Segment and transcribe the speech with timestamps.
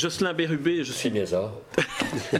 [0.00, 1.52] Jocelyn Bérubé, je suis bien ça.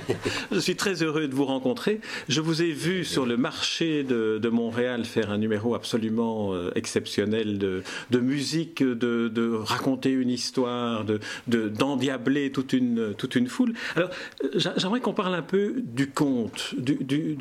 [0.51, 2.01] je suis très heureux de vous rencontrer.
[2.27, 7.59] Je vous ai vu sur le marché de, Montréal faire un numéro absolument euh, exceptionnel
[7.59, 7.83] de,
[8.19, 13.75] musique, de, raconter une histoire, de d'endiabler toute une toute une foule.
[13.95, 14.09] Alors,
[14.55, 17.37] j'aimerais qu'on parle un peu du conte, du,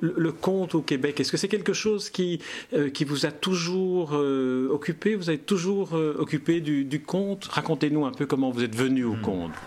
[0.00, 1.18] le, conte au Québec.
[1.18, 2.40] Est-ce que c'est quelque chose qui
[2.74, 5.14] euh, qui vous a toujours euh, occupé?
[5.14, 7.46] Vous avez toujours occupé du, du conte?
[7.46, 9.22] Racontez-nous un peu comment vous êtes venu au hmm.
[9.22, 9.61] conte.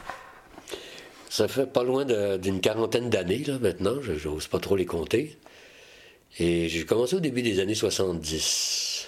[1.30, 2.05] Ça fait pas loin
[2.38, 4.02] d'une quarantaine d'années, là, maintenant.
[4.02, 5.38] Je n'ose pas trop les compter.
[6.40, 9.08] Et j'ai commencé au début des années 70.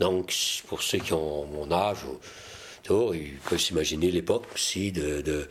[0.00, 0.34] Donc,
[0.66, 1.98] pour ceux qui ont mon âge,
[2.90, 5.48] ils peuvent s'imaginer l'époque aussi de,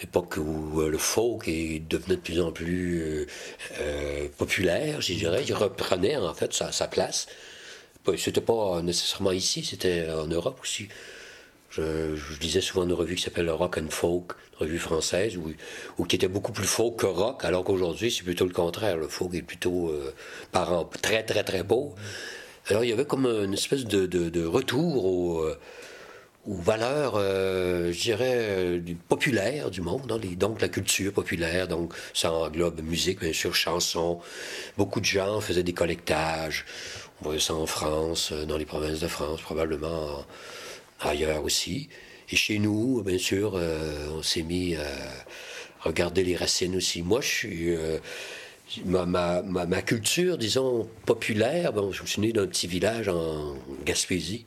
[0.00, 3.26] l'époque où euh, le folk devenait de plus en plus euh,
[3.80, 5.44] euh, populaire, je dirais.
[5.46, 7.26] Il reprenait en fait sa, sa place.
[8.16, 10.88] C'était pas nécessairement ici, c'était en Europe aussi.
[11.78, 15.38] Je, je, lisais souvent une revue qui s'appelle Rock and Folk, une revue française,
[15.98, 18.96] où, qui était beaucoup plus folk que rock, alors qu'aujourd'hui, c'est plutôt le contraire.
[18.96, 20.12] Le folk est plutôt euh,
[20.52, 21.94] par très, très, très beau.
[22.68, 25.58] Alors, il y avait comme une espèce de, retour au, euh,
[26.48, 31.92] aux valeurs, euh, je dirais, euh, populaires du monde, hein, donc la culture populaire, donc
[32.14, 34.20] ça englobe musique, bien sûr, chansons.
[34.76, 36.64] Beaucoup de gens faisaient des collectages.
[37.20, 40.24] On voyait ça en France, dans les provinces de France, probablement
[41.00, 41.88] ailleurs aussi.
[42.30, 44.86] Et chez nous, bien sûr, euh, on s'est mis à
[45.80, 47.02] regarder les racines aussi.
[47.02, 47.76] Moi, je suis.
[47.76, 47.98] Euh,
[48.84, 54.44] ma, ma, ma, culture, disons, populaire, bon, je suis né d'un petit village en Gaspésie.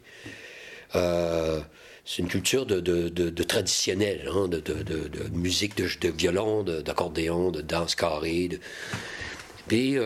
[0.96, 1.60] Euh,
[2.06, 7.62] c'est une culture de, de, de, traditionnelle, hein, de, de, musique, de, violon, d'accordéon, de,
[7.62, 8.50] danse carrée.
[9.68, 9.98] Puis,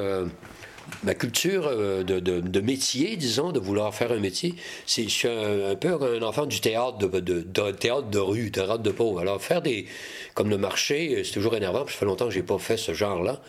[1.04, 5.76] ma culture euh, de, métier, disons, de vouloir faire un métier, c'est je suis un,
[5.76, 9.20] peu un enfant du théâtre de, théâtre de rue, théâtre de pauvre.
[9.20, 9.86] Alors faire des
[10.34, 11.86] comme le marché, c'est toujours énervant.
[11.88, 13.42] ça fait longtemps que j'ai pas fait ce genre-là.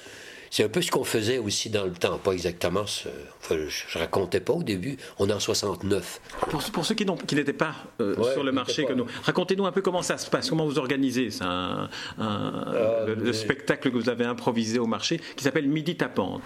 [0.51, 3.09] C'est un peu ce qu'on faisait aussi dans le temps, pas exactement ce.
[3.41, 4.97] Enfin, je, racontais pas au début.
[5.19, 6.21] On est en 69.
[6.49, 9.83] Pour, pour ceux qui n'étaient pas euh, sur le marché que nous, racontez-nous un peu
[9.83, 14.79] comment ça se passe, comment vous organisez ça, euh, le, spectacle que vous avez improvisé
[14.79, 16.43] au marché, qui s'appelle Midi tapante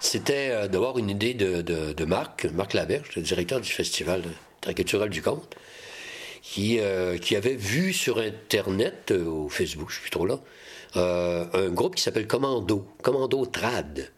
[0.00, 4.22] c'était euh, d'avoir une idée de, de, Marc, Marc Laberge, le directeur du festival
[4.74, 5.54] culturel du Comte,
[6.42, 10.40] qui, euh, qui avait vu sur Internet, euh, au Facebook, je suis plus trop là,
[10.94, 14.10] un groupe qui s'appelle Commando, Commando Trad.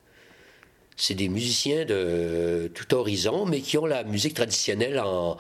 [0.97, 5.37] C'est des musiciens de tout horizon, mais qui ont la musique traditionnelle en,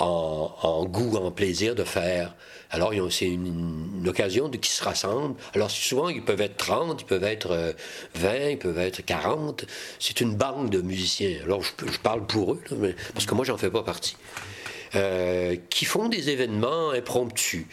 [0.00, 2.34] en, goût, en plaisir de faire.
[2.70, 5.34] Alors, c'est une, occasion de qui se rassemblent.
[5.54, 7.74] Alors, souvent, ils peuvent être 30, ils peuvent être
[8.14, 9.64] 20, euh, ils peuvent être 40.
[9.98, 11.38] C'est une bande de musiciens.
[11.44, 12.62] Alors, je, parle pour eux,
[13.14, 14.16] parce que moi, j'en fais pas partie.
[14.94, 17.66] Euh, qui font des événements impromptus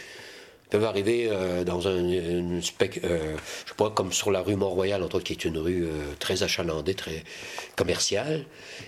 [0.69, 2.65] peuvent arriver euh, dans un une euh, je
[3.69, 6.43] sais pas, comme sur la rue Mont-Royal, entre autres, qui est une rue euh, très
[6.43, 7.23] achalandée, très
[7.75, 8.45] commerciale.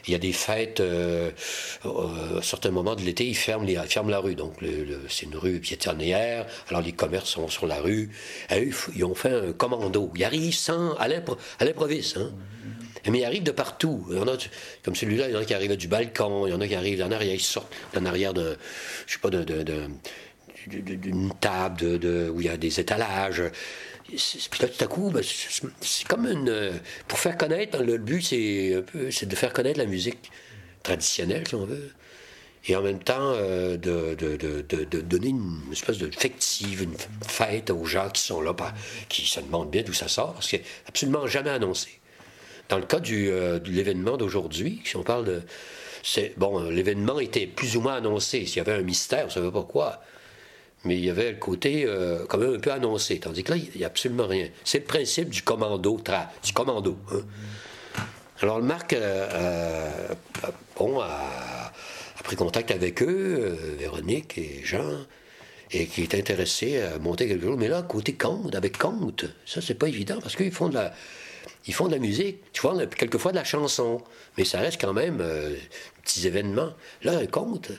[0.07, 4.35] Il y a des fêtes, à certains moments de l'été, ils ferment, ferment la rue.
[4.35, 4.55] Donc,
[5.09, 8.09] c'est une rue piétonnière, alors les commerces sont sur la rue.
[8.51, 10.11] Ils ont fait un commando.
[10.15, 12.31] Ils arrivent sans, à l'improviste, hein.
[13.09, 14.05] Mais ils arrivent de partout.
[14.11, 14.35] Il y en a,
[14.83, 16.75] comme celui-là, il y en a qui arrivent du balcon, il y en a qui
[16.75, 18.57] arrivent en arrière, ils sortent en arrière de,
[19.07, 19.43] je sais pas, de
[20.67, 21.85] d'une table
[22.31, 23.43] où il y a des étalages.
[24.07, 25.23] Puis là, tout à coup, ben,
[25.81, 26.71] c'est comme une.
[27.07, 30.31] Pour faire connaître, le but, c'est c'est de faire connaître la musique
[30.83, 31.91] traditionnelle, si on veut.
[32.67, 36.95] Et en même temps, euh, de, donner une espèce de fictive, une
[37.27, 38.53] fête aux gens qui sont là,
[39.07, 41.99] qui se demandent bien d'où ça sort, parce qu'il n'est absolument jamais annoncé.
[42.67, 45.41] Dans le cas euh, de l'événement d'aujourd'hui, si on parle de.
[46.37, 48.45] Bon, l'événement était plus ou moins annoncé.
[48.45, 50.01] S'il y avait un mystère, on ne savait pas quoi
[50.85, 53.19] mais il y avait le côté euh, quand même un peu annoncé.
[53.19, 54.47] Tandis que là, il n'y a absolument rien.
[54.63, 56.01] C'est le principe du commando,
[56.43, 56.97] du commando.
[57.11, 57.21] Hein.
[58.41, 60.11] Alors, Marc euh, euh,
[60.77, 61.71] bon, a,
[62.23, 65.05] pris contact avec eux, Véronique et Jean,
[65.71, 67.57] et qui est intéressé à monter quelque chose.
[67.59, 70.93] Mais là, côté compte, avec compte, ça, c'est pas évident parce qu'ils font de la.
[71.67, 74.01] Ils font de la musique, tu vois, quelquefois de la chanson,
[74.37, 75.21] mais ça reste quand même
[76.03, 76.71] petits événements.
[77.03, 77.71] Là, un conte,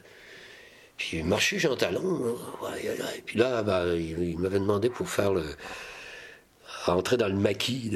[1.01, 2.37] puis marché Jean Talon,
[2.77, 5.45] et puis là, ben, il, m'avait demandé pour faire le.
[6.85, 7.91] rentrer dans le maquis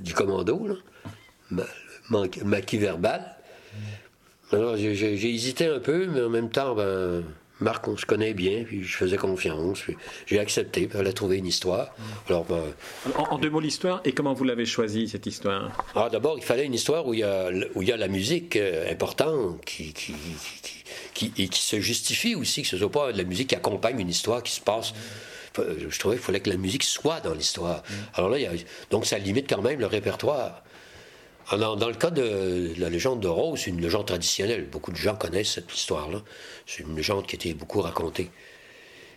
[0.00, 1.64] du commando, là,
[2.10, 3.36] le maquis verbal.
[4.52, 7.24] Alors j'ai hésité un peu, mais en même temps, ben,
[7.60, 9.84] Marc, on se connaît bien, puis je faisais confiance.
[10.26, 11.94] J'ai accepté, puis elle a trouvé une histoire.
[12.28, 12.60] Alors, ben,
[13.16, 15.70] en, deux mots, l'histoire, et comment vous l'avez choisie, cette histoire?
[15.94, 18.08] Ah, D'abord, il fallait une histoire où il y a, où il y a la
[18.08, 20.12] musique euh, importante qui, qui,
[20.62, 20.81] qui
[21.14, 24.00] qui, et qui se justifie aussi, que ce soit pas de la musique qui accompagne
[24.00, 24.92] une histoire qui se passe
[25.56, 27.82] je trouvais qu'il fallait que la musique soit dans l'histoire.
[27.82, 27.94] Mm.
[28.14, 28.38] Alors là,
[28.90, 30.62] donc ça limite quand même le répertoire.
[31.50, 34.66] dans le cas de la légende de Rose, c'est une légende traditionnelle.
[34.70, 36.22] Beaucoup de gens connaissent cette histoire-là.
[36.66, 38.30] C'est une légende qui a été beaucoup racontée.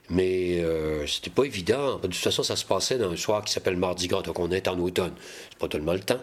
[0.09, 1.95] Mais euh, c'était pas évident.
[1.95, 4.51] De toute façon, ça se passait dans un soir qui s'appelle Mardi Gras, donc on
[4.51, 5.13] est en automne.
[5.49, 6.21] C'est pas tellement le temps.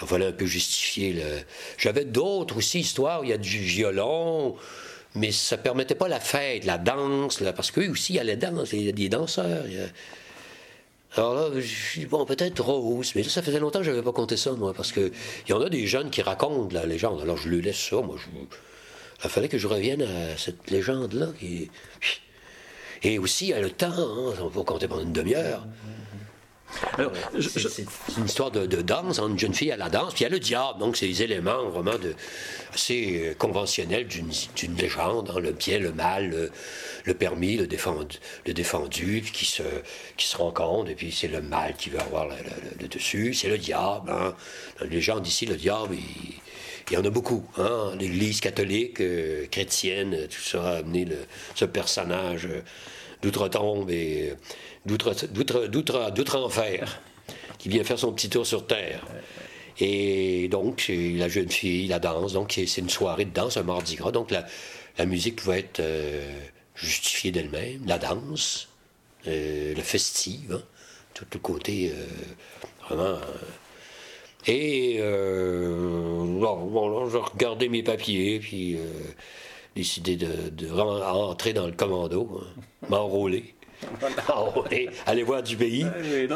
[0.00, 1.24] Il fallait un peu justifier le.
[1.76, 4.56] J'avais d'autres aussi histoires il y a du violon,
[5.14, 8.24] mais ça permettait pas la fête, la danse, là, parce qu'eux aussi, il y a
[8.24, 9.64] la danse, il y a des danseurs.
[11.16, 14.02] Alors là, je dis, bon, peut-être Rose, mais là, ça faisait longtemps que je n'avais
[14.02, 15.10] pas compté ça, moi, parce qu'il
[15.48, 17.20] y en a des jeunes qui racontent la légende.
[17.22, 18.16] Alors je lui laisse ça, moi.
[19.24, 21.28] Il fallait que je revienne à cette légende-là.
[21.40, 21.70] Qui...
[23.02, 25.66] Et aussi, il y a le temps, hein, on peut compter pendant une demi-heure.
[27.40, 30.26] C'est une histoire de, danse, hein, une jeune fille à la danse, puis il y
[30.26, 32.14] a le diable, donc c'est des éléments vraiment de,
[32.74, 36.50] assez euh, conventionnels d'une légende, hein, le bien, le mal,
[37.04, 39.62] le, permis, le défendu, le défendu qui, se,
[40.16, 43.58] qui se rencontrent, et puis c'est le mal qui veut avoir le, dessus, c'est le
[43.58, 44.10] diable.
[44.10, 44.34] Hein.
[44.78, 45.96] Dans les légendes ici, le diable,
[46.90, 47.44] il, y en a beaucoup.
[47.58, 47.92] Hein.
[47.98, 51.06] L'Église catholique, euh, chrétienne, tout ça a amené
[51.54, 52.62] ce personnage euh,
[53.22, 54.34] d'outre-tombe et
[54.86, 57.00] d'outre-enfer,
[57.58, 59.06] qui vient faire son petit tour sur Terre.
[59.80, 63.96] Et donc, la jeune fille, la danse, donc c'est une soirée de danse, un mardi
[63.96, 64.10] gras.
[64.10, 66.40] Donc, la, musique pouvait être euh,
[66.74, 68.68] justifiée d'elle-même, la danse,
[69.28, 70.62] euh, le festive, hein,
[71.14, 72.04] tout le côté euh,
[72.88, 73.18] vraiment.
[74.46, 78.76] et bon, je regardais mes papiers, puis
[79.78, 83.54] décidé de, de, rentrer dans le commando, hein, m'enrôler.
[85.06, 85.86] Allez voir du pays.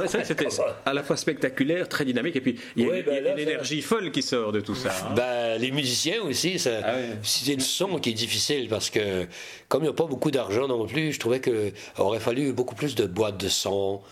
[0.06, 0.46] C'était
[0.86, 4.12] à la fois spectaculaire, très dynamique, et puis il y a, ben une énergie folle
[4.12, 4.90] qui sort de tout ça.
[4.90, 5.14] Hein.
[5.16, 6.92] Ben, les musiciens aussi, ah
[7.24, 9.26] c'est le son qui est difficile parce que,
[9.66, 12.76] comme il n'y a pas beaucoup d'argent non plus, je trouvais qu'il aurait fallu beaucoup
[12.76, 14.02] plus de boîtes de son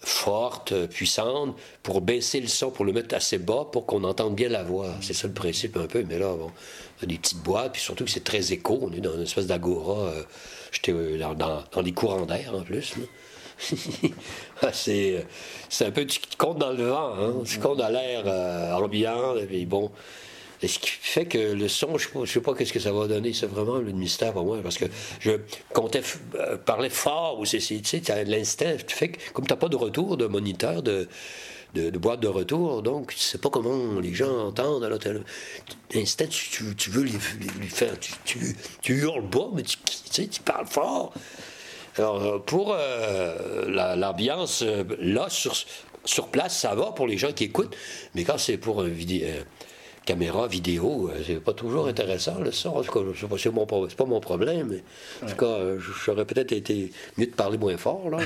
[0.00, 4.48] fortes, puissantes, pour baisser le son, pour le mettre assez bas, pour qu'on entende bien
[4.48, 4.88] la voix.
[5.02, 6.50] C'est ça le principe un peu, mais là, bon,
[7.06, 10.08] des petites boîtes, puis surtout que c'est très écho, on est dans une espèce d'agora.
[10.08, 10.22] Euh,
[10.72, 12.94] J'étais euh, dans, dans, des courants d'air en plus.
[14.62, 15.26] Ah, c'est,
[15.68, 17.34] c'est un peu tu comptes dans le vent, hein?
[17.46, 19.90] tu comptes dans l'air euh, ambiant, et bon.
[20.62, 23.32] Ce qui fait que le son, je ne sais pas qu'est-ce que ça va donner,
[23.32, 24.84] c'est vraiment le mystère pour moi, parce que
[25.20, 25.32] je
[25.72, 26.02] comptais,
[26.34, 29.68] euh, parlais fort, ou c'est, tu sais, l'instinct, tu fais que, comme tu n'as pas
[29.68, 31.08] de retour de moniteur, de,
[31.74, 34.84] de, boîte de retour, donc tu sais pas comment les gens entendent.
[34.84, 34.98] Alors,
[35.94, 37.18] l'instinct, tu, veux lui
[37.68, 38.12] faire, tu,
[38.82, 39.78] tu, hurles bas, mais tu,
[40.10, 41.14] sais, tu parles fort.
[41.96, 44.62] Alors, euh, pour euh, l'ambiance,
[44.98, 45.54] là, sur,
[46.04, 47.74] sur place, ça va pour les gens qui écoutent,
[48.14, 49.26] mais quand c'est pour une vidéo
[50.10, 52.70] caméra, vidéo, euh, c'est pas toujours intéressant, le son.
[52.70, 53.00] En tout cas,
[53.38, 54.66] c'est pas mon problème.
[54.68, 54.82] Mais,
[55.22, 58.18] en tout cas, euh, j'aurais peut-être été mieux de parler moins fort, là.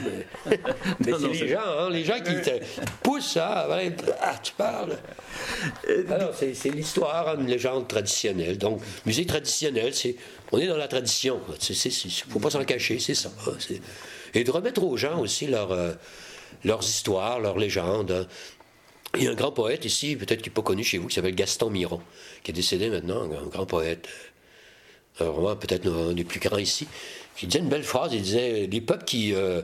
[0.47, 0.59] Mais,
[1.01, 2.59] mais c'est les gens, hein, les gens qui te
[3.03, 3.69] poussent à.
[4.23, 4.97] Ah, tu parles.
[5.91, 8.57] Euh, Alors, c'est l'histoire, hein, une légende traditionnelle.
[8.57, 10.17] Donc, musique traditionnelle, c'est.
[10.53, 11.39] On est dans la tradition.
[11.69, 13.31] Il ne faut pas s'en cacher, c'est ça.
[13.47, 13.53] Hein,
[14.33, 15.77] et de remettre aux gens aussi leur,
[16.65, 18.27] leurs histoires, leurs légendes.
[19.17, 21.15] Il y a un grand poète ici, peut-être qui n'est pas connu chez vous, qui
[21.15, 22.01] s'appelle Gaston Miron,
[22.43, 24.09] qui est décédé maintenant, un grand poète,
[25.19, 26.89] vraiment peut-être un des plus grands ici,
[27.37, 29.63] qui disait une belle phrase, il disait, les peuples qui, euh,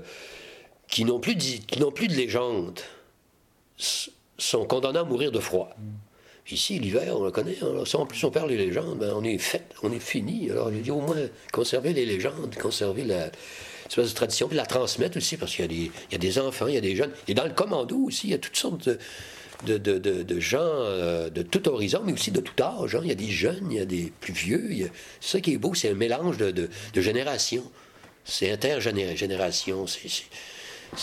[0.88, 2.80] qui n'ont plus, plus de légende
[3.76, 5.70] sont condamnés à mourir de froid.
[6.50, 7.56] Ici, l'hiver, on le connaît.
[7.62, 10.50] Hein, en plus on perd les légendes, ben, on est fait, on est fini.
[10.50, 11.16] Alors, il dit au moins
[11.52, 13.30] conserver les légendes, conserver la,
[13.86, 16.74] espèce de tradition, puis la transmettre aussi, parce qu'il y, y, a des enfants, il
[16.74, 17.12] y a des jeunes.
[17.28, 18.98] Et dans le commando aussi, il y a toutes sortes de,
[19.64, 22.94] de, de, de, gens euh, de tout horizon, mais aussi de tout âge.
[22.94, 23.00] Hein.
[23.02, 24.90] Il y a des jeunes, il y a des plus vieux.
[25.20, 27.64] C'est ça qui est beau, c'est un mélange de, générations.
[28.24, 29.86] C'est intergénération.
[29.86, 30.08] C'est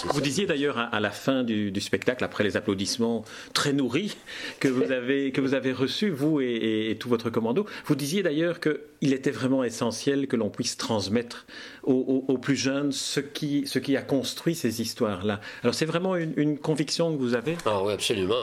[0.06, 4.18] vous disiez d'ailleurs à, la fin du, spectacle, après les applaudissements très nourris
[4.60, 8.60] que vous avez, que vous avez reçus, vous et, tout votre commando, vous disiez d'ailleurs
[8.60, 11.46] qu'il était vraiment essentiel que l'on puisse transmettre
[11.84, 15.40] aux, plus jeunes ce qui, ce qui a construit ces histoires-là.
[15.64, 17.56] Alors c'est vraiment une, conviction que vous avez?
[17.66, 18.36] Ah oui, absolument.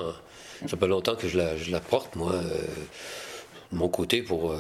[0.67, 2.41] Ça fait longtemps que je la, je la porte, moi, euh,
[3.73, 4.53] de mon côté, pour...
[4.53, 4.59] Euh,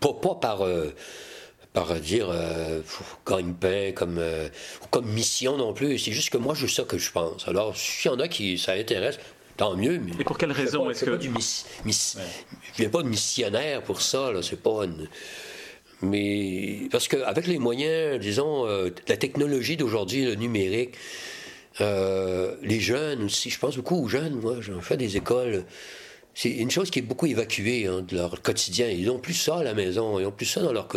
[0.00, 0.62] pas, pas, par...
[0.62, 0.94] Euh,
[1.72, 2.80] par dire euh,
[3.26, 4.48] gagne-pain comme, euh,
[4.90, 5.98] comme mission non plus.
[5.98, 7.48] C'est juste que moi, c'est ça que je pense.
[7.48, 9.18] Alors, s'il y en a qui ça intéresse,
[9.56, 9.98] tant mieux.
[9.98, 11.16] Mais Et pour quelle raison est-ce que.
[11.16, 12.18] Du miss,
[12.74, 14.42] Je pas de missionnaire pour ça, là.
[14.42, 14.84] C'est pas
[16.02, 20.94] Mais parce qu'avec les moyens, disons, euh, la technologie d'aujourd'hui, le numérique,
[21.80, 25.64] euh, les jeunes aussi, je pense beaucoup aux jeunes, moi, j'en fais des écoles
[26.34, 28.88] c'est une chose qui est beaucoup évacuée hein, de leur quotidien.
[28.88, 30.88] Ils n'ont plus ça à la maison, ils n'ont plus ça dans leur,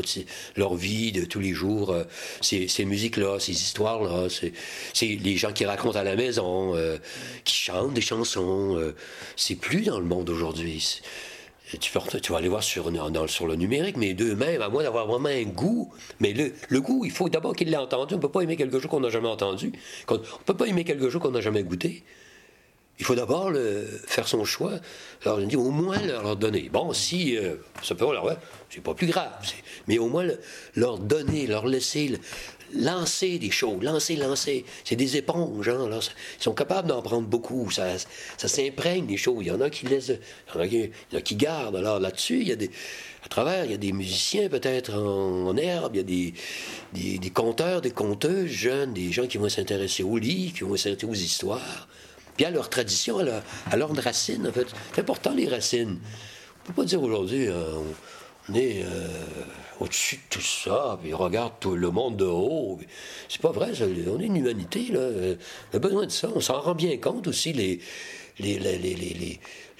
[0.55, 1.91] leur vie de tous les jours.
[1.91, 2.03] Euh,
[2.41, 6.97] ces, musiques-là, ces histoires-là, c'est les gens qui racontent à la maison, euh,
[7.43, 8.77] qui chantent des chansons.
[8.77, 8.95] Euh,
[9.35, 11.01] c'est plus dans le monde aujourd'hui.
[11.71, 12.89] Tu, tu, vas aller voir sur,
[13.27, 15.91] sur le numérique, mais d'eux-mêmes, à moins d'avoir vraiment un goût.
[16.21, 18.13] Mais le, le goût, il faut d'abord qu'il l'ait entendu.
[18.13, 19.73] On ne peut pas aimer quelque chose qu'on n'a jamais entendu.
[20.07, 22.03] On ne peut pas aimer quelque chose qu'on n'a jamais goûté.
[22.97, 23.51] Il faut d'abord
[24.07, 24.79] faire son choix.
[25.25, 26.69] Alors, je dis au moins leur donner.
[26.71, 28.37] Bon, si euh, ça peut, alors ouais,
[28.69, 29.31] c'est pas plus grave.
[29.87, 30.25] Mais au moins
[30.75, 32.17] leur donner, leur laisser
[32.73, 34.65] lancer des choses, lancer, lancer.
[34.83, 35.89] C'est des éponges, hein,
[36.39, 37.69] ils sont capables d'en prendre beaucoup.
[37.69, 37.97] Ça,
[38.37, 39.37] ça s'imprègne des choses.
[39.41, 40.89] Il y en a qui laissent, il y en a qui,
[41.23, 41.75] qui gardent.
[41.75, 42.71] Alors là-dessus, il y a des,
[43.23, 46.33] à travers, il y a des musiciens peut-être en, herbe, il y a des,
[46.93, 50.77] des, des conteurs, des conteuses jeunes, des gens qui vont s'intéresser aux livres, qui vont
[50.77, 51.87] s'intéresser aux histoires
[52.35, 54.67] puis à leur tradition, à, leurs racines, en fait.
[54.93, 55.99] C'est important, les racines.
[55.99, 57.79] On ne peut pas dire aujourd'hui, euh,
[58.49, 59.07] on est euh,
[59.79, 62.77] au-dessus de tout ça, puis on regarde tout le monde de haut.
[63.29, 65.07] C'est pas vrai, on est une humanité, là.
[65.73, 66.29] On a besoin de ça.
[66.35, 67.79] On s'en rend bien compte aussi, les,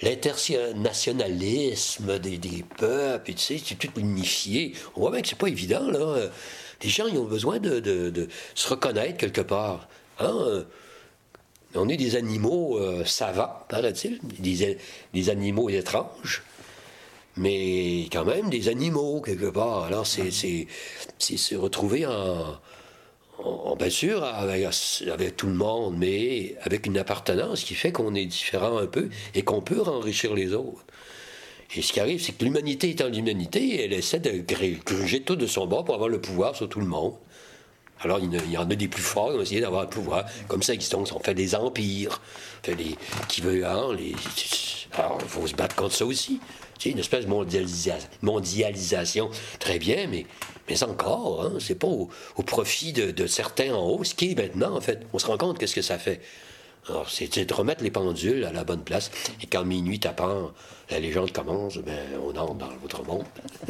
[0.02, 4.72] l'internationalisme des, des, peuples, tu sais, c'est tout unifié.
[4.94, 6.30] On voit bien que c'est pas évident, là.
[6.82, 9.88] Les gens, ils ont besoin de, de se reconnaître quelque part.
[10.18, 10.64] Hein?
[11.76, 14.78] On est des animaux euh, savants, paraît-il, des,
[15.12, 16.42] des, animaux étranges,
[17.36, 19.84] mais quand même des animaux quelque part.
[19.84, 22.56] Alors c'est se retrouver en,
[23.38, 24.66] en, bien sûr avec,
[25.12, 29.08] avec, tout le monde, mais avec une appartenance qui fait qu'on est différent un peu
[29.34, 30.84] et qu'on peut enrichir les autres.
[31.74, 34.42] Et ce qui arrive, c'est que l'humanité étant l'humanité, elle essaie de
[34.84, 37.14] gruger tout de son bord pour avoir le pouvoir sur tout le monde.
[38.00, 40.26] Alors, il y en a des plus forts qui ont essayé d'avoir le pouvoir.
[40.48, 42.20] Comme ça, ils ont fait des empires.
[42.66, 42.96] Les,
[43.28, 44.14] qui veut, hein, les,
[44.92, 46.40] alors, il faut se battre contre ça aussi.
[46.78, 47.30] C'est une espèce de
[48.22, 49.30] mondialisation.
[49.58, 50.26] Très bien, mais,
[50.68, 52.10] mais encore, hein, c'est pas au,
[52.44, 54.04] profit de, de, certains en haut.
[54.04, 56.20] Ce qui est maintenant, en fait, on se rend compte qu'est-ce que ça fait.
[56.88, 59.10] Alors, c'est de remettre les pendules à la bonne place.
[59.42, 60.52] Et quand minuit tapant,
[60.88, 63.24] la légende commence, ben, on entre dans l'autre monde.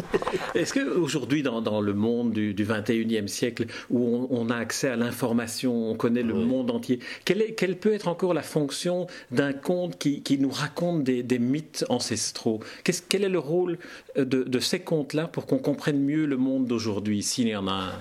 [0.54, 4.96] Est-ce qu'aujourd'hui, dans, dans le monde du, du 21e siècle, où on, a accès à
[4.96, 9.54] l'information, on connaît le monde entier, quelle, est, quelle, peut être encore la fonction d'un
[9.54, 12.60] conte qui, qui, nous raconte des, des mythes ancestraux?
[12.84, 13.78] Quel est le rôle
[14.16, 17.72] de, de ces contes-là pour qu'on comprenne mieux le monde d'aujourd'hui, s'il y en a
[17.72, 17.92] un?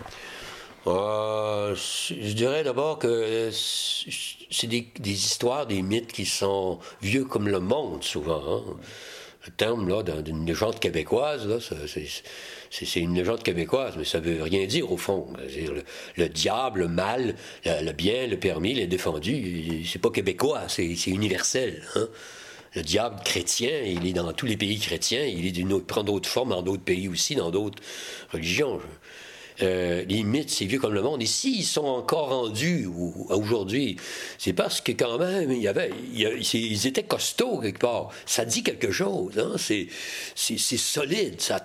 [0.88, 7.60] Euh, je dirais d'abord que c'est des, histoires, des mythes qui sont vieux comme le
[7.60, 8.44] monde, souvent.
[8.48, 8.64] Hein.
[9.46, 11.48] Le terme là, d'une légende québécoise,
[12.72, 15.28] c'est une légende québécoise, mais ça veut rien dire au fond.
[16.18, 21.84] le, diable, le mal, le, bien, le permis, le défendu, c'est pas québécois, c'est universel.
[21.96, 22.08] Hein.
[22.76, 26.50] Le diable chrétien, il est dans tous les pays chrétiens, il est prend d'autres formes
[26.50, 27.82] dans d'autres pays aussi, dans d'autres
[28.34, 28.82] religions.
[29.62, 31.22] Euh, les mythes, c'est vieux comme le monde.
[31.22, 32.90] Et s'ils sont encore rendus
[33.30, 33.98] aujourd'hui,
[34.38, 38.10] c'est parce que quand même, il y avait, ils étaient costauds quelque part.
[38.26, 39.38] Ça dit quelque chose.
[39.40, 39.54] Hein?
[39.58, 39.88] C'est,
[40.78, 41.42] solide.
[41.42, 41.60] Ça a,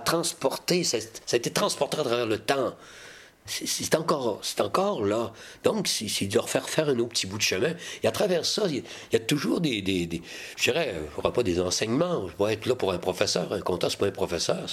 [0.00, 2.74] transporté, ça, a été transporté à travers le temps.
[3.46, 5.32] C'est encore, là.
[5.62, 7.74] Donc, c'est de refaire faire un autre petit bout de chemin.
[8.02, 8.82] Et à travers ça, il
[9.12, 10.20] y a, toujours des, des,
[10.56, 10.94] je dirais,
[11.24, 12.26] il pas des enseignements.
[12.26, 13.52] Je vais être là pour un professeur.
[13.52, 14.66] Un compteur, c'est pas un professeur.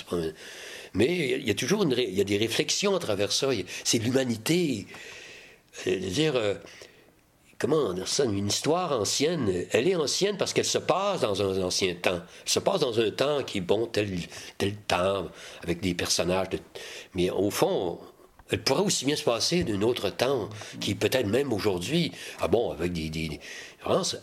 [0.93, 3.49] Mais il y a toujours y a des réflexions à travers ça.
[3.83, 4.87] C'est l'humanité.
[5.71, 6.53] C'est-à-dire, euh,
[7.57, 11.63] comment dire ça, une histoire ancienne, elle est ancienne parce qu'elle se passe dans un
[11.63, 12.21] ancien temps.
[12.45, 14.19] Elle se passe dans un temps qui est bon, tel,
[14.57, 15.29] tel temps,
[15.63, 16.47] avec des personnages.
[17.15, 17.99] Mais au fond,
[18.51, 20.47] elle pourrait aussi bien se passer d'un autre temps,
[20.79, 23.39] qui peut-être même aujourd'hui, ah bon, avec des, des,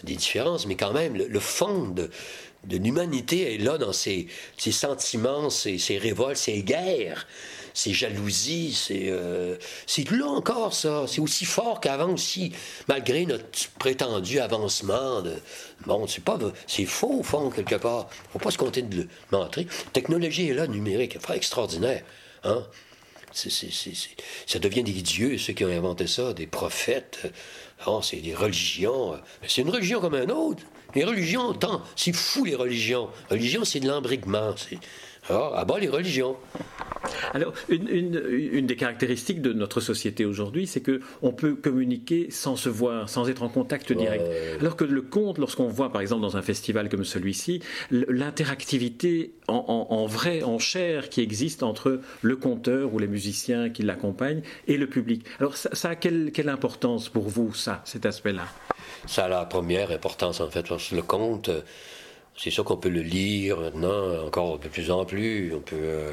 [0.04, 2.10] différences, mais quand même, le fond de,
[2.64, 7.26] de l'humanité est là dans ses, sentiments, ses, révoltes, ses guerres,
[7.72, 8.74] ses jalousies.
[8.74, 9.56] C'est euh,
[10.10, 11.04] là encore, ça.
[11.06, 12.52] C'est aussi fort qu'avant aussi,
[12.88, 13.48] malgré notre
[13.78, 15.22] prétendu avancement.
[15.86, 18.08] Bon, c'est pas, c'est faux au fond, quelque part.
[18.32, 19.64] faut pas se compter de le montrer.
[19.64, 22.02] La technologie est là, numérique, extraordinaire.
[22.44, 22.64] Hein?
[23.32, 27.32] ça devient des dieux, ceux qui ont inventé ça, des prophètes.
[27.86, 29.18] Oh, c'est des religions.
[29.46, 30.62] C'est une religion comme un autre.
[30.94, 33.08] Les religions, tant, c'est fou les religions.
[33.30, 34.54] Religion, c'est de l'embrigement.
[35.28, 36.36] Alors, à bas les religions.
[37.34, 43.08] Alors, une, des caractéristiques de notre société aujourd'hui, c'est qu'on peut communiquer sans se voir,
[43.08, 44.24] sans être en contact direct.
[44.60, 50.06] Alors que le conte, lorsqu'on voit par exemple dans un festival comme celui-ci, l'interactivité en,
[50.06, 54.86] vrai, en chair qui existe entre le conteur ou les musiciens qui l'accompagnent et le
[54.86, 55.24] public.
[55.38, 58.46] Alors, ça, a quelle, quelle importance pour vous, ça, cet aspect-là?
[59.06, 61.50] Ça a la première importance en fait, le conte
[62.42, 65.54] c'est sûr qu'on peut le lire maintenant encore de plus en plus.
[65.54, 66.12] On peut euh,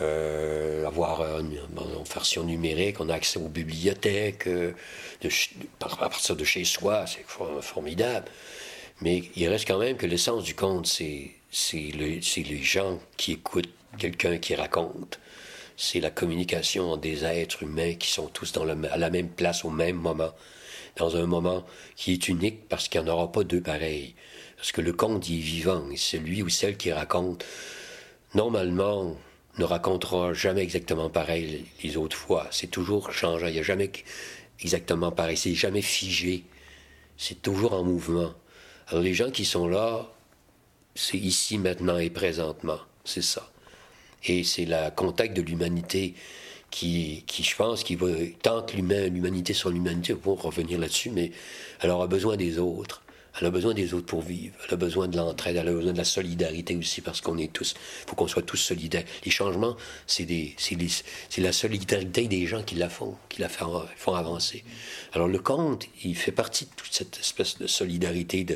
[0.00, 1.58] euh, avoir une,
[2.10, 4.48] version numérique, on a accès aux bibliothèques
[5.80, 7.24] à partir de chez soi, c'est
[7.60, 8.26] formidable.
[9.02, 11.32] Mais il reste quand même que l'essence du conte, c'est
[11.72, 15.18] les gens qui écoutent quelqu'un qui raconte.
[15.76, 19.96] C'est la communication des êtres humains qui sont tous à la même place au même
[19.96, 20.32] moment,
[20.96, 21.64] dans un moment
[21.96, 24.14] qui est unique parce qu'il n'y en aura pas deux pareils.
[24.56, 27.44] Parce que le conte est vivant et celui ou celle qui raconte,
[28.34, 29.16] normalement,
[29.58, 32.46] ne racontera jamais exactement pareil les autres fois.
[32.50, 33.48] C'est toujours changeant.
[33.48, 33.90] Il n'y a jamais
[34.60, 35.36] exactement pareil.
[35.36, 36.44] C'est jamais figé.
[37.16, 38.32] C'est toujours en mouvement.
[38.88, 40.10] Alors les gens qui sont là,
[40.94, 42.78] c'est ici, maintenant et présentement.
[43.04, 43.50] C'est ça.
[44.24, 46.14] Et c'est le contact de l'humanité
[46.72, 47.96] qui, qui, je pense, qui
[48.42, 51.30] tente l'humanité sur l'humanité, pour revenir là-dessus, mais
[51.80, 53.02] elle aura besoin des autres.
[53.40, 54.54] Elle a besoin des autres pour vivre.
[54.66, 55.56] Elle a besoin de l'entraide.
[55.56, 57.74] Elle a besoin de la solidarité aussi parce qu'on est tous.
[58.02, 59.04] Il faut qu'on soit tous solidaires.
[59.24, 59.76] Les changements,
[60.06, 60.26] c'est
[61.38, 64.64] la solidarité des gens qui la font, qui la font, avancer.
[65.14, 68.46] Alors le conte, il fait partie de toute cette espèce de solidarité,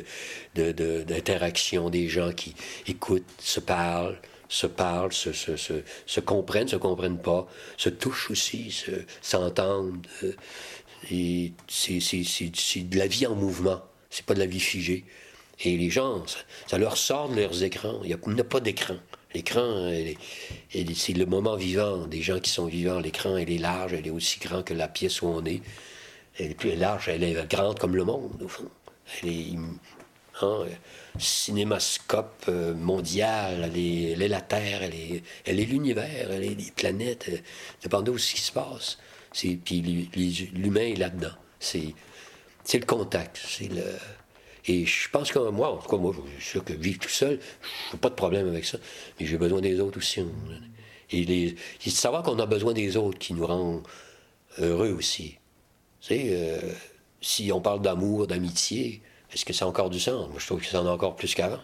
[0.55, 2.53] d'interaction de, des gens qui
[2.85, 4.19] écoutent, se parlent
[4.49, 5.73] se parlent, se, se, se,
[6.05, 8.83] se, comprennent, se comprennent pas, se touchent aussi,
[9.21, 10.05] s'entendent.
[10.23, 10.33] Euh,
[11.67, 13.81] c'est de la vie en mouvement.
[14.09, 15.05] C'est pas de la vie figée.
[15.63, 16.23] Et les gens,
[16.67, 17.99] ça, leur sort de leurs écrans.
[18.03, 18.95] Il n'y a, pas d'écran.
[19.33, 19.91] L'écran,
[20.71, 22.99] c'est le moment vivant des gens qui sont vivants.
[22.99, 25.61] L'écran, elle est large, elle est aussi grande que la pièce où on est.
[26.39, 28.69] Elle est plus large, elle est grande comme le monde, au fond.
[30.41, 30.65] Hein,
[31.19, 34.93] cinémascope euh, mondial, elle est, la Terre, elle
[35.59, 37.37] est, l'univers, elle est les planètes, euh,
[37.83, 38.97] dépendant de ce qui se passe.
[39.33, 39.81] Puis
[40.53, 41.35] l'humain est là-dedans.
[41.59, 41.93] C'est
[42.73, 43.39] le contact.
[43.45, 43.83] C'est le...
[44.65, 47.09] Et je pense que moi, en tout cas, moi, je suis sûr que vivre tout
[47.09, 47.39] seul,
[47.89, 48.77] je n'ai pas de problème avec ça.
[49.19, 50.21] Mais j'ai besoin des autres aussi.
[51.11, 53.81] Et de savoir qu'on a besoin des autres qui nous rend
[54.57, 55.37] heureux aussi.
[56.11, 56.59] Euh,
[57.21, 59.01] si on parle d'amour, d'amitié,
[59.33, 60.29] est-ce que ça a encore du sens?
[60.29, 61.59] Moi, je trouve que ça en a encore plus qu'avant.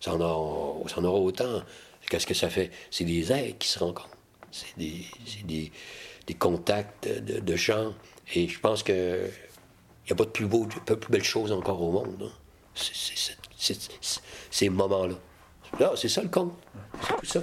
[0.00, 1.62] Ça, en aura autant.
[2.08, 2.70] Qu'est-ce que ça fait?
[2.90, 4.16] C'est des êtres qui se rencontrent.
[4.50, 5.72] C'est des,
[6.38, 7.94] contacts de, de gens.
[8.34, 9.28] Et je pense que
[10.06, 12.16] il n'y a pas de plus, beau, plus belle chose encore au monde.
[12.22, 12.30] Hein.
[13.56, 13.76] C'est
[14.50, 15.16] ces moments-là.
[15.80, 16.52] Là, c'est ça le conte.
[17.02, 17.42] C'est tout ça.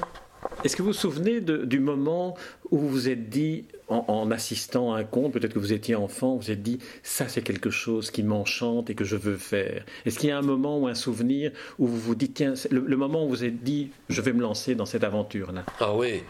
[0.64, 2.38] Est-ce que vous vous souvenez du moment
[2.72, 6.34] où vous vous êtes dit, en, assistant à un conte, peut-être que vous étiez enfant,
[6.34, 9.86] vous vous êtes dit, ça c'est quelque chose qui m'enchante et que je veux faire.
[10.06, 12.98] Est-ce qu'il y a un moment ou un souvenir où vous vous dites, tiens, le,
[12.98, 15.66] moment où vous êtes dit, je vais me lancer dans cette aventure-là?
[15.80, 16.24] Ah oui,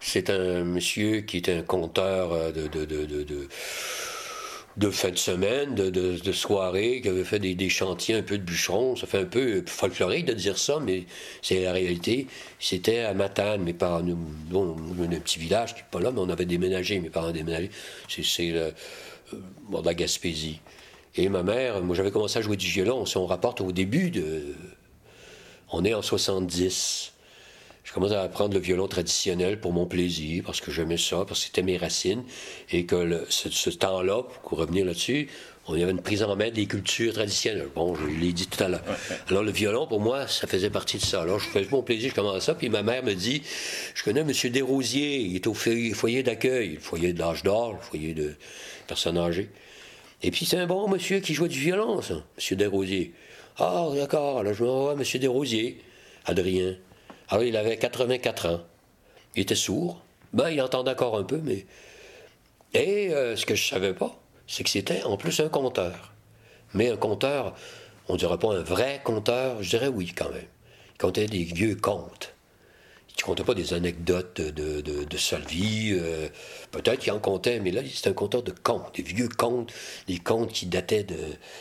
[0.00, 3.48] c'est un monsieur qui est un conteur euh, de, de, de, de
[4.76, 8.42] de fin de semaine, de, de, soirée, qui avait fait des, chantiers un peu de
[8.42, 8.96] bûcheron.
[8.96, 11.04] Ça fait un peu folklorique de dire ça, mais
[11.42, 12.26] c'est la réalité.
[12.58, 16.30] C'était à Matane, mes parents, bon, un petit village qui n'est pas là, mais on
[16.30, 17.70] avait déménagé, mes parents déménagé.
[18.08, 18.70] C'est euh,
[19.84, 20.60] la Gaspésie.
[21.16, 24.10] Et ma mère, moi j'avais commencé à jouer du violon, si on rapporte au début
[24.10, 24.54] de...
[25.74, 27.11] On est en 70
[27.84, 31.40] je commence à apprendre le violon traditionnel pour mon plaisir, parce que j'aimais ça, parce
[31.40, 32.22] que c'était mes racines,
[32.70, 35.28] et que ce, temps-là, pour revenir là-dessus,
[35.66, 37.68] on y avait une prise en main des cultures traditionnelles.
[37.74, 38.82] Bon, je l'ai dit tout à l'heure.
[39.28, 41.22] Alors, le violon, pour moi, ça faisait partie de ça.
[41.22, 43.42] Alors, je faisais mon plaisir, je commence ça, puis ma mère me dit,
[43.94, 44.32] je connais M.
[44.50, 48.34] Desrosiers, il est au foyer d'accueil, le foyer de l'âge d'or, le foyer de
[48.86, 49.50] personnes âgées.
[50.22, 52.56] Et puis, c'est un bon monsieur qui jouait du violon, ça, M.
[52.56, 53.12] Desrosiers.
[53.58, 55.20] Ah, d'accord, alors je me vois M.
[55.20, 55.78] Desrosiers,
[56.24, 56.76] Adrien.
[57.28, 58.60] Alors, il avait 84 ans.
[59.36, 60.02] Il était sourd.
[60.32, 61.66] Ben, il entendait encore un peu, mais.
[62.74, 66.12] Et euh, ce que je savais pas, c'est que c'était en plus un conteur.
[66.74, 67.54] Mais un conteur,
[68.08, 70.46] on dirait pas un vrai conteur, je dirais oui quand même.
[70.94, 72.31] Il comptait des vieux contes.
[73.16, 75.92] Il ne comptait pas des anecdotes de, de, sa vie.
[75.92, 76.28] Euh,
[76.72, 79.72] peut-être qu'il en comptait, mais là, c'est un conteur de contes, des vieux contes,
[80.08, 81.06] des contes qui dataient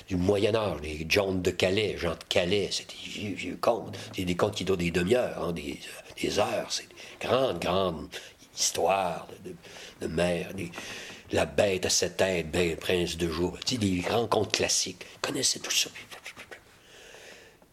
[0.08, 3.96] du Moyen-Âge, les John de Calais, Jean de Calais, c'était des vieux, vieux contes.
[4.16, 5.80] C'est des contes qui durent des demi-heures, hein, des,
[6.20, 6.68] des, heures.
[6.70, 8.08] C'est des grandes, grandes
[8.58, 9.54] histoires de,
[10.02, 10.54] de, mer.
[11.32, 13.58] la bête à sept têtes, ben, prince de jour.
[13.66, 15.06] Tu sais, des grands contes classiques.
[15.16, 15.90] Il connaissait tout ça.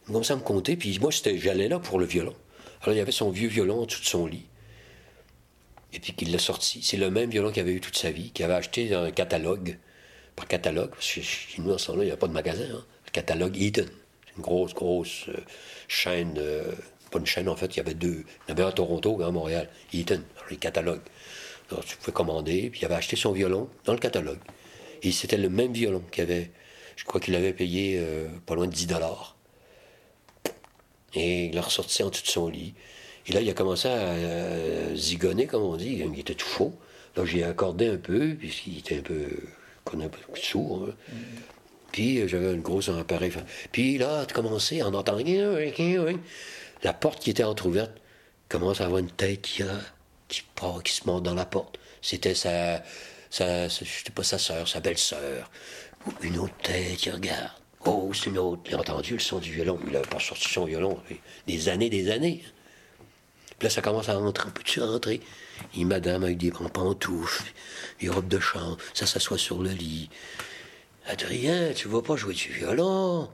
[0.06, 2.34] Commençait à me compter, puis moi, j'allais là pour le violon.
[2.82, 4.46] Alors, il y avait son vieux violon en dessous de son lit.
[5.92, 6.82] Et puis qu'il l'a sorti.
[6.82, 9.10] C'est le même violon qu'il avait eu toute sa vie, qu'il avait acheté dans un
[9.10, 9.78] catalogue,
[10.36, 12.66] par catalogue, parce que chez nous, en ce temps-là, il n'y a pas de magasin.
[12.72, 12.84] Hein.
[13.06, 13.86] Le catalogue Eaton.
[14.26, 15.40] C'est une grosse, grosse euh,
[15.88, 16.34] chaîne.
[16.38, 16.72] Euh,
[17.10, 18.24] pas une chaîne, en fait, il y avait deux.
[18.46, 19.68] Il y en avait un à Toronto et un à Montréal.
[19.92, 21.00] Eaton, les catalogues.
[21.70, 24.38] Alors, tu pouvais commander, puis il avait acheté son violon dans le catalogue.
[25.02, 26.50] Et c'était le même violon qu'il avait.
[26.96, 29.38] Je crois qu'il avait payé euh, pas loin de 10 dollars.
[31.14, 32.74] Et il l'a ressorti en dessous de son lit.
[33.26, 36.02] Et là, il a commencé à zigonner, comme on dit.
[36.04, 36.74] Il était tout chaud.
[37.16, 39.28] Là, j'ai accordé un peu, puisqu'il était un peu,
[39.94, 40.88] un peu sourd.
[40.88, 41.14] Hein.
[41.92, 43.32] Puis euh, j'avais une grosse appareil.
[43.72, 45.22] Puis là, tu commencé en entendant.
[46.82, 47.92] La porte qui était entrouverte
[48.48, 49.62] commence à avoir une tête qui,
[50.28, 51.78] qui part, qui se monte dans la porte.
[52.00, 52.82] C'était sa,
[53.30, 55.50] sa, je sais pas sa sœur, sa belle-sœur.
[56.22, 57.50] Une autre tête qui regarde.
[57.84, 58.62] Oh, c'est une autre.
[58.66, 59.78] Il entendu le son du violon.
[59.86, 60.98] Il n'avait pas sorti son violon.
[61.46, 62.42] Des années, des années.
[63.58, 64.50] Puis là, ça commence à rentrer.
[64.50, 65.20] Peux-tu rentrer?
[65.76, 67.52] Et madame avec des pantoufles,
[68.00, 70.08] des robes de chambre, ça s'assoit sur le lit.
[71.06, 73.28] Adrien, tu vas pas jouer du violon?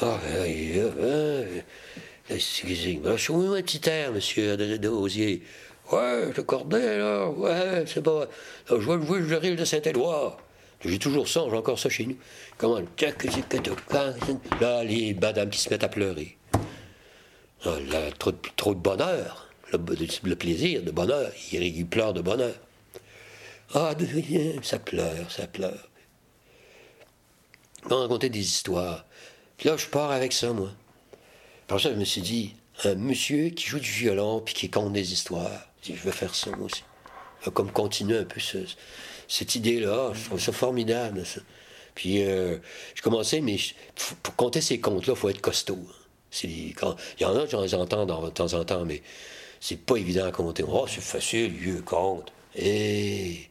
[0.00, 0.18] Ah,
[2.28, 4.56] je suis un petit air, monsieur
[4.88, 5.42] Osier.
[5.90, 8.26] Ouais, le cornet, là, ouais, c'est pas.
[8.68, 10.38] je vais jouer le rire de Saint-Éloi.
[10.84, 12.16] J'ai toujours ça, j'ai encore ça chez nous.
[12.58, 12.80] Comment
[14.60, 16.36] Là, les madames qui se mettent à pleurer.
[17.64, 19.42] Ah, là, trop, trop de bonheur
[19.72, 21.30] le, plaisir de bonheur.
[21.52, 22.54] Il, pleure de bonheur.
[23.74, 23.94] Ah,
[24.62, 25.88] ça pleure, ça pleure.
[27.90, 29.04] On racontait des histoires.
[29.56, 30.70] Puis là, je pars avec ça, moi.
[31.66, 34.92] Par ça, je me suis dit, un monsieur qui joue du violon puis qui compte
[34.92, 36.84] des histoires, je vais faire ça, moi aussi.
[37.54, 38.40] Comme continuer un peu
[39.32, 41.24] cette idée-là, je trouve ça formidable.
[41.94, 42.58] Puis euh,
[42.94, 43.56] je commençais, mais
[44.22, 45.86] pour compter ces contes-là, il faut être costaud.
[46.44, 46.74] il
[47.18, 49.02] y en a, j'en entends de temps en temps, mais
[49.58, 50.62] c'est pas évident à compter.
[50.68, 52.30] Oh, c'est facile, vieux compte.
[52.54, 53.48] Et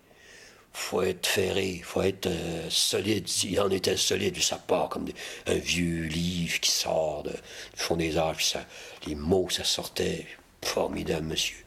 [0.71, 3.27] faut être ferré, faut être euh, solide.
[3.27, 5.07] S'il en était solide, ça part comme
[5.47, 7.37] un vieux livre qui sort de, du
[7.81, 8.65] fond des âges, ça,
[9.07, 10.27] les mots, ça sortait.
[10.63, 11.57] Formidable, monsieur.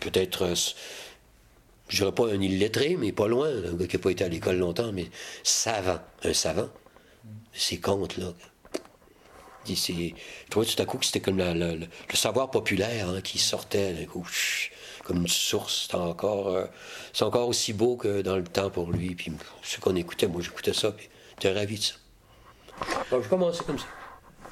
[0.00, 0.54] Peut-être, euh,
[1.88, 4.28] je dirais pas un illettré, mais pas loin, un gars qui n'a pas été à
[4.28, 5.06] l'école longtemps, mais
[5.42, 6.68] savant, un savant.
[7.52, 8.32] Ces contes-là
[9.74, 10.12] je
[10.50, 14.08] trouvais tout à coup que c'était comme le savoir populaire hein, qui sortait
[15.04, 15.88] comme une source.
[15.90, 16.64] C'est encore, euh,
[17.12, 19.14] c'est encore aussi beau que dans le temps pour lui.
[19.14, 21.94] Puis ce qu'on écoutait, moi j'écoutais ça, puis j'étais ravi de ça.
[23.10, 23.86] Donc je commençais comme ça.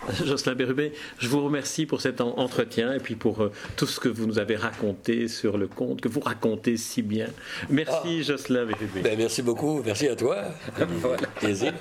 [0.25, 4.09] Jocelyn Bérubé, je vous remercie pour cet entretien et puis pour euh, tout ce que
[4.09, 7.29] vous nous avez raconté sur le conte, que vous racontez si bien.
[7.69, 8.23] Merci ah.
[8.23, 9.01] Jocelyn Bérubé.
[9.03, 10.45] Ben, merci beaucoup, merci à toi.
[11.01, 11.27] voilà.
[11.41, 11.73] Plaisir.